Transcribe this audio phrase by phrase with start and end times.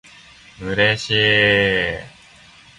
[0.59, 1.93] 嬉しい